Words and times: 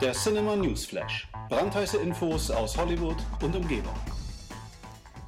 Der 0.00 0.12
Cinema 0.12 0.56
Newsflash. 0.56 1.28
Brandheiße 1.48 1.98
Infos 1.98 2.50
aus 2.50 2.76
Hollywood 2.76 3.16
und 3.42 3.54
Umgebung. 3.54 3.94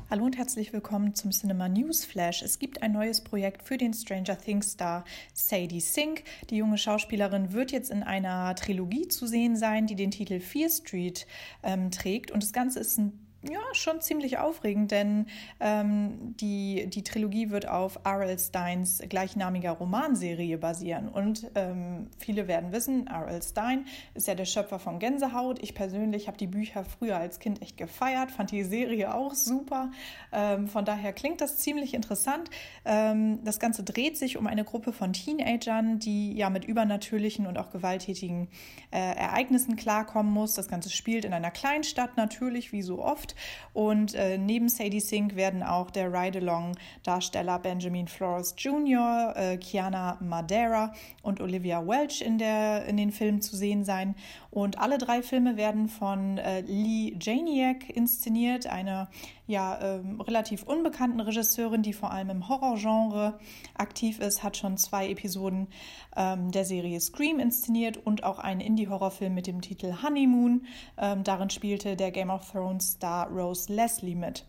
Hallo 0.08 0.24
und 0.24 0.36
herzlich 0.36 0.72
willkommen 0.72 1.14
zum 1.14 1.32
Cinema 1.32 1.68
Newsflash. 1.68 2.42
Es 2.42 2.60
gibt 2.60 2.82
ein 2.82 2.92
neues 2.92 3.22
Projekt 3.22 3.62
für 3.62 3.76
den 3.76 3.92
Stranger 3.92 4.38
Things 4.38 4.72
Star 4.72 5.04
Sadie 5.34 5.80
Sink. 5.80 6.22
Die 6.50 6.56
junge 6.56 6.78
Schauspielerin 6.78 7.52
wird 7.52 7.72
jetzt 7.72 7.90
in 7.90 8.04
einer 8.04 8.54
Trilogie 8.54 9.08
zu 9.08 9.26
sehen 9.26 9.56
sein, 9.56 9.86
die 9.86 9.96
den 9.96 10.12
Titel 10.12 10.38
Fear 10.38 10.70
Street 10.70 11.26
ähm, 11.64 11.90
trägt. 11.90 12.30
Und 12.30 12.42
das 12.42 12.52
Ganze 12.52 12.78
ist 12.78 12.98
ein 12.98 13.25
ja, 13.50 13.60
schon 13.72 14.00
ziemlich 14.00 14.38
aufregend, 14.38 14.90
denn 14.90 15.26
ähm, 15.60 16.34
die, 16.40 16.88
die 16.88 17.02
Trilogie 17.02 17.50
wird 17.50 17.68
auf 17.68 18.00
R.L. 18.04 18.38
Steins 18.38 19.02
gleichnamiger 19.08 19.72
Romanserie 19.72 20.58
basieren. 20.58 21.08
Und 21.08 21.50
ähm, 21.54 22.08
viele 22.18 22.48
werden 22.48 22.72
wissen, 22.72 23.06
R.L. 23.06 23.42
Stein 23.42 23.86
ist 24.14 24.26
ja 24.26 24.34
der 24.34 24.44
Schöpfer 24.44 24.78
von 24.78 24.98
Gänsehaut. 24.98 25.62
Ich 25.62 25.74
persönlich 25.74 26.26
habe 26.26 26.36
die 26.36 26.46
Bücher 26.46 26.84
früher 26.84 27.16
als 27.16 27.38
Kind 27.38 27.62
echt 27.62 27.76
gefeiert, 27.76 28.30
fand 28.30 28.50
die 28.50 28.64
Serie 28.64 29.14
auch 29.14 29.34
super. 29.34 29.90
Ähm, 30.32 30.66
von 30.66 30.84
daher 30.84 31.12
klingt 31.12 31.40
das 31.40 31.58
ziemlich 31.58 31.94
interessant. 31.94 32.50
Ähm, 32.84 33.44
das 33.44 33.60
Ganze 33.60 33.84
dreht 33.84 34.16
sich 34.16 34.36
um 34.36 34.46
eine 34.46 34.64
Gruppe 34.64 34.92
von 34.92 35.12
Teenagern, 35.12 35.98
die 35.98 36.34
ja 36.34 36.50
mit 36.50 36.64
übernatürlichen 36.64 37.46
und 37.46 37.58
auch 37.58 37.70
gewalttätigen 37.70 38.48
äh, 38.90 38.98
Ereignissen 38.98 39.76
klarkommen 39.76 40.32
muss. 40.32 40.54
Das 40.54 40.68
Ganze 40.68 40.90
spielt 40.90 41.24
in 41.24 41.32
einer 41.32 41.50
Kleinstadt 41.50 42.16
natürlich, 42.16 42.72
wie 42.72 42.82
so 42.82 43.02
oft. 43.02 43.35
Und 43.72 44.14
äh, 44.14 44.38
neben 44.38 44.68
Sadie 44.68 45.00
Sink 45.00 45.36
werden 45.36 45.62
auch 45.62 45.90
der 45.90 46.12
Ride-Along-Darsteller 46.12 47.58
Benjamin 47.58 48.08
Flores 48.08 48.54
Jr., 48.56 49.34
äh, 49.36 49.56
Kiana 49.58 50.18
Madeira 50.20 50.92
und 51.22 51.40
Olivia 51.40 51.86
Welch 51.86 52.22
in, 52.22 52.38
der, 52.38 52.86
in 52.86 52.96
den 52.96 53.12
Filmen 53.12 53.42
zu 53.42 53.56
sehen 53.56 53.84
sein. 53.84 54.14
Und 54.50 54.78
alle 54.78 54.98
drei 54.98 55.22
Filme 55.22 55.56
werden 55.56 55.88
von 55.88 56.38
äh, 56.38 56.62
Lee 56.62 57.14
Janiak 57.20 57.90
inszeniert, 57.90 58.66
einer 58.66 59.08
ja 59.46 59.80
ähm, 59.80 60.20
relativ 60.20 60.62
unbekannten 60.64 61.20
Regisseurin, 61.20 61.82
die 61.82 61.92
vor 61.92 62.10
allem 62.10 62.30
im 62.30 62.48
Horrorgenre 62.48 63.38
aktiv 63.74 64.18
ist, 64.18 64.42
hat 64.42 64.56
schon 64.56 64.76
zwei 64.76 65.08
Episoden 65.10 65.68
ähm, 66.16 66.50
der 66.50 66.64
Serie 66.64 67.00
Scream 67.00 67.38
inszeniert 67.38 67.96
und 67.96 68.24
auch 68.24 68.38
einen 68.38 68.60
Indie-Horrorfilm 68.60 69.34
mit 69.34 69.46
dem 69.46 69.60
Titel 69.60 70.02
Honeymoon. 70.02 70.66
Ähm, 70.98 71.24
darin 71.24 71.50
spielte 71.50 71.96
der 71.96 72.10
Game 72.10 72.30
of 72.30 72.50
Thrones 72.50 72.92
Star 72.92 73.28
Rose 73.28 73.72
Leslie 73.72 74.14
mit. 74.14 74.44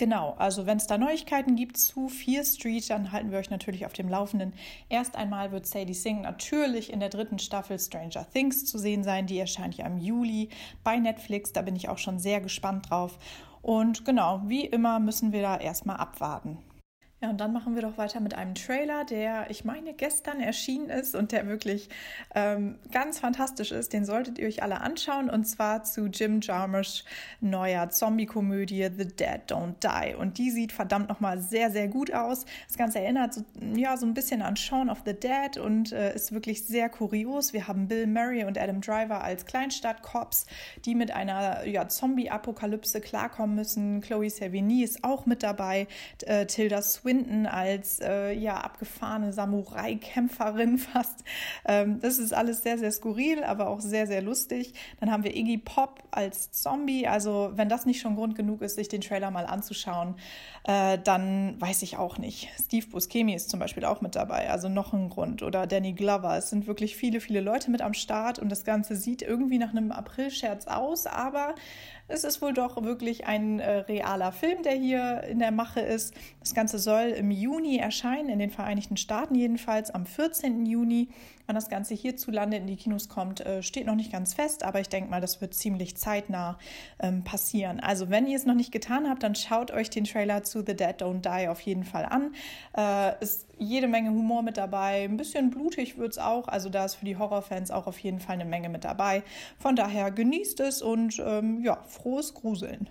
Genau, 0.00 0.34
also 0.38 0.64
wenn 0.64 0.78
es 0.78 0.86
da 0.86 0.96
Neuigkeiten 0.96 1.56
gibt 1.56 1.76
zu 1.76 2.08
Fear 2.08 2.42
Street, 2.42 2.88
dann 2.88 3.12
halten 3.12 3.30
wir 3.32 3.38
euch 3.38 3.50
natürlich 3.50 3.84
auf 3.84 3.92
dem 3.92 4.08
Laufenden. 4.08 4.54
Erst 4.88 5.14
einmal 5.14 5.52
wird 5.52 5.66
Sadie 5.66 5.92
Singh 5.92 6.22
natürlich 6.22 6.90
in 6.90 7.00
der 7.00 7.10
dritten 7.10 7.38
Staffel 7.38 7.78
Stranger 7.78 8.26
Things 8.32 8.64
zu 8.64 8.78
sehen 8.78 9.04
sein. 9.04 9.26
Die 9.26 9.38
erscheint 9.38 9.76
ja 9.76 9.84
im 9.84 9.98
Juli 9.98 10.48
bei 10.84 10.98
Netflix. 10.98 11.52
Da 11.52 11.60
bin 11.60 11.76
ich 11.76 11.90
auch 11.90 11.98
schon 11.98 12.18
sehr 12.18 12.40
gespannt 12.40 12.88
drauf. 12.88 13.18
Und 13.62 14.04
genau, 14.04 14.42
wie 14.46 14.64
immer 14.64 15.00
müssen 15.00 15.32
wir 15.32 15.42
da 15.42 15.56
erstmal 15.56 15.96
abwarten. 15.96 16.58
Ja, 17.22 17.28
und 17.28 17.38
dann 17.38 17.52
machen 17.52 17.74
wir 17.74 17.82
doch 17.82 17.98
weiter 17.98 18.18
mit 18.18 18.32
einem 18.32 18.54
Trailer, 18.54 19.04
der, 19.04 19.50
ich 19.50 19.66
meine, 19.66 19.92
gestern 19.92 20.40
erschienen 20.40 20.88
ist 20.88 21.14
und 21.14 21.32
der 21.32 21.46
wirklich 21.46 21.90
ähm, 22.34 22.78
ganz 22.92 23.18
fantastisch 23.18 23.72
ist. 23.72 23.92
Den 23.92 24.06
solltet 24.06 24.38
ihr 24.38 24.48
euch 24.48 24.62
alle 24.62 24.80
anschauen 24.80 25.28
und 25.28 25.44
zwar 25.44 25.84
zu 25.84 26.06
Jim 26.06 26.40
Jarmusch 26.40 27.04
neuer 27.42 27.90
Zombie-Komödie 27.90 28.88
The 28.96 29.06
Dead 29.06 29.42
Don't 29.48 29.74
Die. 29.82 30.14
Und 30.14 30.38
die 30.38 30.50
sieht 30.50 30.72
verdammt 30.72 31.10
nochmal 31.10 31.38
sehr, 31.40 31.70
sehr 31.70 31.88
gut 31.88 32.10
aus. 32.10 32.46
Das 32.68 32.78
Ganze 32.78 33.00
erinnert 33.00 33.34
so, 33.34 33.44
ja, 33.76 33.98
so 33.98 34.06
ein 34.06 34.14
bisschen 34.14 34.40
an 34.40 34.56
Shaun 34.56 34.88
of 34.88 35.02
the 35.04 35.12
Dead 35.12 35.58
und 35.58 35.92
äh, 35.92 36.14
ist 36.14 36.32
wirklich 36.32 36.64
sehr 36.64 36.88
kurios. 36.88 37.52
Wir 37.52 37.68
haben 37.68 37.86
Bill 37.86 38.06
Murray 38.06 38.44
und 38.44 38.56
Adam 38.56 38.80
Driver 38.80 39.22
als 39.22 39.44
Kleinstadt-Cops, 39.44 40.46
die 40.86 40.94
mit 40.94 41.10
einer 41.10 41.66
ja, 41.66 41.86
Zombie-Apokalypse 41.86 43.02
klarkommen 43.02 43.56
müssen. 43.56 44.00
Chloe 44.00 44.30
Sevigny 44.30 44.84
ist 44.84 45.04
auch 45.04 45.26
mit 45.26 45.42
dabei. 45.42 45.86
Äh, 46.24 46.46
Tilda 46.46 46.80
Swinton 46.80 47.09
Swinton 47.10 47.46
als 47.46 48.00
äh, 48.00 48.32
ja 48.32 48.58
abgefahrene 48.58 49.32
Samurai-Kämpferin 49.32 50.78
fast. 50.78 51.24
Ähm, 51.64 52.00
das 52.00 52.18
ist 52.18 52.32
alles 52.32 52.62
sehr, 52.62 52.78
sehr 52.78 52.92
skurril, 52.92 53.42
aber 53.42 53.68
auch 53.68 53.80
sehr, 53.80 54.06
sehr 54.06 54.22
lustig. 54.22 54.74
Dann 55.00 55.10
haben 55.10 55.24
wir 55.24 55.36
Iggy 55.36 55.58
Pop 55.58 56.02
als 56.10 56.52
Zombie. 56.52 57.06
Also 57.06 57.50
wenn 57.54 57.68
das 57.68 57.86
nicht 57.86 58.00
schon 58.00 58.14
Grund 58.14 58.36
genug 58.36 58.62
ist, 58.62 58.76
sich 58.76 58.88
den 58.88 59.00
Trailer 59.00 59.30
mal 59.30 59.46
anzuschauen, 59.46 60.14
äh, 60.64 60.98
dann 61.02 61.60
weiß 61.60 61.82
ich 61.82 61.96
auch 61.96 62.18
nicht. 62.18 62.48
Steve 62.64 62.86
Buscemi 62.86 63.34
ist 63.34 63.50
zum 63.50 63.58
Beispiel 63.58 63.84
auch 63.84 64.00
mit 64.00 64.14
dabei, 64.14 64.50
also 64.50 64.68
noch 64.68 64.92
ein 64.92 65.08
Grund. 65.08 65.42
Oder 65.42 65.66
Danny 65.66 65.92
Glover. 65.92 66.36
Es 66.36 66.50
sind 66.50 66.66
wirklich 66.66 66.96
viele, 66.96 67.20
viele 67.20 67.40
Leute 67.40 67.70
mit 67.70 67.82
am 67.82 67.94
Start 67.94 68.38
und 68.38 68.50
das 68.50 68.64
Ganze 68.64 68.94
sieht 68.94 69.22
irgendwie 69.22 69.58
nach 69.58 69.70
einem 69.70 69.90
April-Scherz 69.90 70.66
aus, 70.66 71.06
aber 71.06 71.54
es 72.12 72.24
ist 72.24 72.42
wohl 72.42 72.52
doch 72.52 72.82
wirklich 72.82 73.26
ein 73.26 73.60
äh, 73.60 73.78
realer 73.78 74.32
Film, 74.32 74.62
der 74.62 74.74
hier 74.74 75.22
in 75.24 75.38
der 75.38 75.52
Mache 75.52 75.80
ist. 75.80 76.12
Das 76.40 76.54
Ganze 76.54 76.78
soll 76.78 76.99
im 77.08 77.30
Juni 77.30 77.78
erscheinen, 77.78 78.28
in 78.28 78.38
den 78.38 78.50
Vereinigten 78.50 78.96
Staaten 78.96 79.34
jedenfalls, 79.34 79.90
am 79.90 80.06
14. 80.06 80.66
Juni. 80.66 81.08
Wann 81.46 81.56
das 81.56 81.68
Ganze 81.68 81.94
hierzulande 81.94 82.58
in 82.58 82.68
die 82.68 82.76
Kinos 82.76 83.08
kommt, 83.08 83.40
äh, 83.40 83.62
steht 83.64 83.86
noch 83.86 83.96
nicht 83.96 84.12
ganz 84.12 84.34
fest, 84.34 84.62
aber 84.62 84.80
ich 84.80 84.88
denke 84.88 85.10
mal, 85.10 85.20
das 85.20 85.40
wird 85.40 85.52
ziemlich 85.52 85.96
zeitnah 85.96 86.58
ähm, 87.00 87.24
passieren. 87.24 87.80
Also 87.80 88.08
wenn 88.08 88.28
ihr 88.28 88.36
es 88.36 88.46
noch 88.46 88.54
nicht 88.54 88.70
getan 88.70 89.08
habt, 89.08 89.24
dann 89.24 89.34
schaut 89.34 89.72
euch 89.72 89.90
den 89.90 90.04
Trailer 90.04 90.44
zu 90.44 90.58
The 90.58 90.76
Dead 90.76 91.02
Don't 91.02 91.22
Die 91.22 91.48
auf 91.48 91.60
jeden 91.62 91.82
Fall 91.82 92.04
an. 92.04 92.34
Äh, 92.76 93.20
ist 93.20 93.48
jede 93.58 93.88
Menge 93.88 94.10
Humor 94.10 94.42
mit 94.42 94.58
dabei, 94.58 95.02
ein 95.02 95.16
bisschen 95.16 95.50
blutig 95.50 95.98
wird 95.98 96.12
es 96.12 96.18
auch, 96.18 96.46
also 96.46 96.68
da 96.68 96.84
ist 96.84 96.94
für 96.94 97.04
die 97.04 97.16
Horrorfans 97.16 97.70
auch 97.72 97.88
auf 97.88 97.98
jeden 97.98 98.20
Fall 98.20 98.34
eine 98.34 98.44
Menge 98.44 98.68
mit 98.68 98.84
dabei. 98.84 99.24
Von 99.58 99.74
daher 99.74 100.12
genießt 100.12 100.60
es 100.60 100.82
und 100.82 101.20
ähm, 101.24 101.64
ja, 101.64 101.82
frohes 101.88 102.32
Gruseln. 102.32 102.88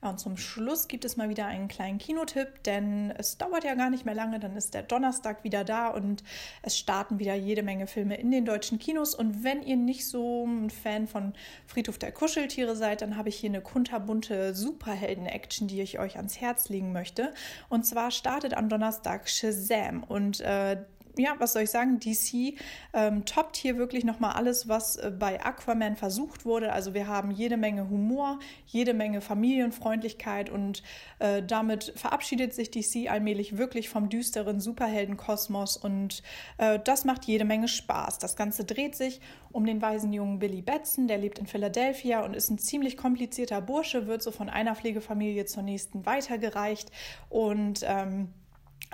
Ja, 0.00 0.10
und 0.10 0.20
zum 0.20 0.36
Schluss 0.36 0.86
gibt 0.86 1.04
es 1.04 1.16
mal 1.16 1.28
wieder 1.28 1.46
einen 1.46 1.66
kleinen 1.66 1.98
Kinotipp, 1.98 2.62
denn 2.62 3.10
es 3.18 3.36
dauert 3.36 3.64
ja 3.64 3.74
gar 3.74 3.90
nicht 3.90 4.04
mehr 4.04 4.14
lange, 4.14 4.38
dann 4.38 4.56
ist 4.56 4.74
der 4.74 4.84
Donnerstag 4.84 5.42
wieder 5.42 5.64
da 5.64 5.88
und 5.88 6.22
es 6.62 6.78
starten 6.78 7.18
wieder 7.18 7.34
jede 7.34 7.64
Menge 7.64 7.88
Filme 7.88 8.16
in 8.16 8.30
den 8.30 8.44
deutschen 8.44 8.78
Kinos. 8.78 9.16
Und 9.16 9.42
wenn 9.42 9.60
ihr 9.62 9.76
nicht 9.76 10.06
so 10.06 10.46
ein 10.46 10.70
Fan 10.70 11.08
von 11.08 11.32
Friedhof 11.66 11.98
der 11.98 12.12
Kuscheltiere 12.12 12.76
seid, 12.76 13.02
dann 13.02 13.16
habe 13.16 13.28
ich 13.28 13.36
hier 13.36 13.50
eine 13.50 13.60
kunterbunte 13.60 14.54
Superhelden-Action, 14.54 15.66
die 15.66 15.80
ich 15.80 15.98
euch 15.98 16.16
ans 16.16 16.40
Herz 16.40 16.68
legen 16.68 16.92
möchte. 16.92 17.34
Und 17.68 17.84
zwar 17.84 18.12
startet 18.12 18.54
am 18.54 18.68
Donnerstag 18.68 19.28
Shazam 19.28 20.04
und 20.04 20.40
äh, 20.40 20.76
ja, 21.18 21.34
was 21.38 21.52
soll 21.52 21.62
ich 21.62 21.70
sagen, 21.70 21.98
DC 22.00 22.58
ähm, 22.92 23.24
toppt 23.24 23.56
hier 23.56 23.76
wirklich 23.76 24.04
nochmal 24.04 24.32
alles, 24.32 24.68
was 24.68 24.96
äh, 24.96 25.10
bei 25.10 25.44
Aquaman 25.44 25.96
versucht 25.96 26.44
wurde. 26.44 26.72
Also 26.72 26.94
wir 26.94 27.06
haben 27.06 27.30
jede 27.30 27.56
Menge 27.56 27.88
Humor, 27.90 28.38
jede 28.66 28.94
Menge 28.94 29.20
Familienfreundlichkeit 29.20 30.50
und 30.50 30.82
äh, 31.18 31.42
damit 31.42 31.92
verabschiedet 31.96 32.54
sich 32.54 32.70
DC 32.70 33.10
allmählich 33.10 33.58
wirklich 33.58 33.88
vom 33.88 34.08
düsteren 34.08 34.60
Superheldenkosmos 34.60 35.76
und 35.76 36.22
äh, 36.58 36.78
das 36.82 37.04
macht 37.04 37.24
jede 37.24 37.44
Menge 37.44 37.68
Spaß. 37.68 38.18
Das 38.18 38.36
Ganze 38.36 38.64
dreht 38.64 38.94
sich 38.94 39.20
um 39.50 39.66
den 39.66 39.82
weisen 39.82 40.12
jungen 40.12 40.38
Billy 40.38 40.62
Batson, 40.62 41.08
der 41.08 41.18
lebt 41.18 41.38
in 41.38 41.46
Philadelphia 41.46 42.24
und 42.24 42.34
ist 42.34 42.50
ein 42.50 42.58
ziemlich 42.58 42.96
komplizierter 42.96 43.60
Bursche, 43.60 44.06
wird 44.06 44.22
so 44.22 44.30
von 44.30 44.48
einer 44.48 44.74
Pflegefamilie 44.74 45.46
zur 45.46 45.62
nächsten 45.62 46.06
weitergereicht 46.06 46.90
und 47.28 47.80
ähm, 47.84 48.28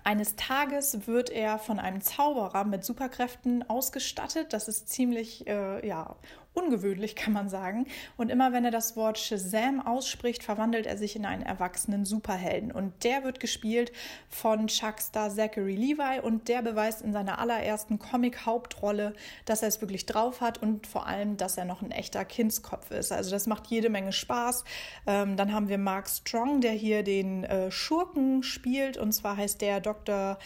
eines 0.05 0.37
Tages 0.37 1.07
wird 1.07 1.31
er 1.31 1.59
von 1.59 1.79
einem 1.79 2.01
Zauberer 2.01 2.65
mit 2.65 2.85
Superkräften 2.85 3.69
ausgestattet. 3.69 4.53
Das 4.53 4.69
ist 4.69 4.89
ziemlich 4.89 5.47
äh, 5.47 5.87
ja, 5.87 6.17
ungewöhnlich, 6.55 7.17
kann 7.17 7.33
man 7.33 7.49
sagen. 7.49 7.87
Und 8.17 8.31
immer 8.31 8.53
wenn 8.53 8.65
er 8.65 8.71
das 8.71 8.97
Wort 8.97 9.19
Shazam 9.19 9.85
ausspricht, 9.85 10.43
verwandelt 10.43 10.87
er 10.87 10.97
sich 10.97 11.17
in 11.17 11.27
einen 11.27 11.43
erwachsenen 11.43 12.05
Superhelden. 12.05 12.73
Und 12.73 13.05
der 13.05 13.25
wird 13.25 13.41
gespielt 13.41 13.93
von 14.29 14.69
Chuckstar 14.69 15.31
Zachary 15.31 15.75
Levi 15.75 16.21
und 16.23 16.49
der 16.49 16.63
beweist 16.63 17.03
in 17.03 17.13
seiner 17.13 17.39
allerersten 17.39 17.99
Comic-Hauptrolle, 17.99 19.15
dass 19.45 19.63
er 19.63 19.69
es 19.69 19.81
wirklich 19.81 20.07
drauf 20.07 20.41
hat 20.41 20.63
und 20.63 20.87
vor 20.87 21.07
allem, 21.07 21.37
dass 21.37 21.59
er 21.59 21.65
noch 21.65 21.83
ein 21.83 21.91
echter 21.91 22.25
Kindskopf 22.25 22.91
ist. 22.91 23.13
Also 23.13 23.31
das 23.31 23.47
macht 23.47 23.67
jede 23.67 23.91
Menge 23.91 24.13
Spaß. 24.13 24.65
Ähm, 25.07 25.37
dann 25.37 25.53
haben 25.53 25.69
wir 25.69 25.79
Mark 25.79 26.09
Strong, 26.09 26.61
der 26.61 26.73
hier 26.73 27.03
den 27.03 27.45
äh, 27.45 27.71
Schurken 27.71 28.43
spielt 28.43 28.97
und 28.97 29.13
zwar 29.13 29.37
heißt 29.37 29.61
der 29.61 29.81
Dr. 29.81 30.39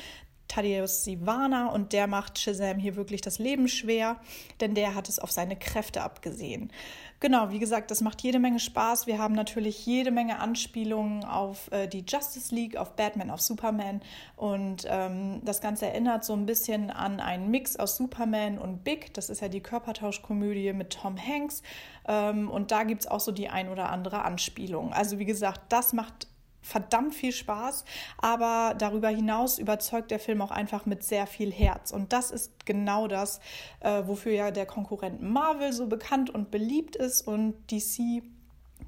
Thaddeus 0.49 1.05
Sivana 1.05 1.69
und 1.69 1.93
der 1.93 2.07
macht 2.07 2.39
Shazam 2.39 2.79
hier 2.79 2.97
wirklich 2.97 3.21
das 3.21 3.39
Leben 3.39 3.69
schwer, 3.69 4.17
denn 4.61 4.75
der 4.75 4.95
hat 4.95 5.09
es 5.09 5.19
auf 5.19 5.31
seine 5.31 5.57
Kräfte 5.57 6.03
abgesehen. 6.03 6.73
Genau, 7.21 7.51
wie 7.51 7.59
gesagt, 7.59 7.91
das 7.91 8.01
macht 8.01 8.23
jede 8.23 8.39
Menge 8.39 8.61
Spaß. 8.61 9.09
Wir 9.09 9.19
haben 9.19 9.35
natürlich 9.35 9.85
jede 9.85 10.13
Menge 10.13 10.39
Anspielungen 10.39 11.25
auf 11.25 11.71
äh, 11.73 11.89
die 11.89 12.05
Justice 12.07 12.55
League, 12.55 12.77
auf 12.77 12.95
Batman, 12.95 13.31
auf 13.31 13.41
Superman 13.41 14.01
und 14.37 14.87
ähm, 14.89 15.41
das 15.45 15.61
Ganze 15.61 15.87
erinnert 15.87 16.25
so 16.25 16.33
ein 16.33 16.47
bisschen 16.47 16.91
an 16.91 17.19
einen 17.19 17.51
Mix 17.51 17.77
aus 17.77 17.97
Superman 17.97 18.59
und 18.59 18.85
Big. 18.85 19.13
Das 19.15 19.31
ist 19.31 19.43
ja 19.43 19.49
die 19.49 19.61
Körpertauschkomödie 19.61 20.73
mit 20.73 20.91
Tom 20.91 21.17
Hanks 21.19 21.63
ähm, 22.07 22.49
und 22.49 22.71
da 22.71 22.85
gibt 22.85 23.03
es 23.03 23.07
auch 23.09 23.21
so 23.21 23.33
die 23.33 23.49
ein 23.49 23.69
oder 23.69 23.91
andere 23.91 24.23
Anspielung. 24.23 24.93
Also 24.93 25.19
wie 25.19 25.25
gesagt, 25.25 25.61
das 25.71 25.93
macht 25.93 26.28
verdammt 26.61 27.15
viel 27.15 27.33
Spaß, 27.33 27.85
aber 28.19 28.75
darüber 28.77 29.09
hinaus 29.09 29.59
überzeugt 29.59 30.11
der 30.11 30.19
Film 30.19 30.43
auch 30.43 30.51
einfach 30.51 30.87
mit 30.87 31.03
sehr 31.03 31.27
viel 31.27 31.53
Herz. 31.53 31.93
Und 31.93 32.13
das 32.13 32.31
ist 32.31 32.67
genau 32.67 33.09
das, 33.09 33.41
äh, 33.81 34.03
wofür 34.07 34.33
ja 34.33 34.51
der 34.51 34.67
Konkurrent 34.67 35.23
Marvel 35.23 35.73
so 35.73 35.87
bekannt 35.87 36.31
und 36.31 36.51
beliebt 36.51 36.97
ist 36.97 37.27
und 37.27 37.55
DC 37.71 38.23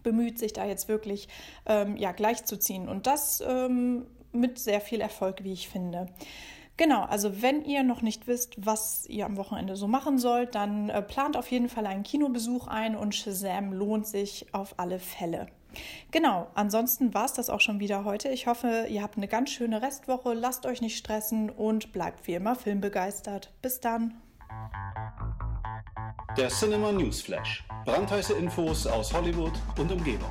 bemüht 0.02 0.38
sich 0.38 0.52
da 0.52 0.64
jetzt 0.64 0.88
wirklich 0.88 1.28
ähm, 1.66 1.96
ja, 1.96 2.12
gleichzuziehen. 2.12 2.88
Und 2.88 3.06
das 3.06 3.42
ähm, 3.46 4.06
mit 4.32 4.58
sehr 4.58 4.80
viel 4.80 5.00
Erfolg, 5.00 5.44
wie 5.44 5.52
ich 5.52 5.68
finde. 5.68 6.06
Genau, 6.76 7.02
also 7.02 7.42
wenn 7.42 7.62
ihr 7.64 7.82
noch 7.82 8.00
nicht 8.00 8.26
wisst, 8.26 8.54
was 8.64 9.04
ihr 9.06 9.26
am 9.26 9.36
Wochenende 9.36 9.76
so 9.76 9.86
machen 9.86 10.18
sollt, 10.18 10.54
dann 10.54 10.88
äh, 10.88 11.02
plant 11.02 11.36
auf 11.36 11.50
jeden 11.50 11.68
Fall 11.68 11.86
einen 11.86 12.04
Kinobesuch 12.04 12.68
ein 12.68 12.96
und 12.96 13.14
Shazam 13.14 13.72
lohnt 13.72 14.06
sich 14.06 14.46
auf 14.52 14.74
alle 14.78 14.98
Fälle. 14.98 15.46
Genau, 16.10 16.48
ansonsten 16.54 17.14
war 17.14 17.24
es 17.24 17.32
das 17.32 17.50
auch 17.50 17.60
schon 17.60 17.80
wieder 17.80 18.04
heute. 18.04 18.28
Ich 18.28 18.46
hoffe, 18.46 18.86
ihr 18.88 19.02
habt 19.02 19.16
eine 19.16 19.28
ganz 19.28 19.50
schöne 19.50 19.82
Restwoche, 19.82 20.34
lasst 20.34 20.66
euch 20.66 20.80
nicht 20.80 20.96
stressen 20.96 21.50
und 21.50 21.92
bleibt 21.92 22.26
wie 22.26 22.34
immer 22.34 22.56
filmbegeistert. 22.56 23.52
Bis 23.62 23.80
dann. 23.80 24.20
Der 26.36 26.48
Cinema 26.48 26.92
News 26.92 27.22
Flash. 27.22 27.64
Brandheiße 27.84 28.34
Infos 28.34 28.86
aus 28.86 29.12
Hollywood 29.12 29.52
und 29.78 29.90
Umgebung. 29.90 30.30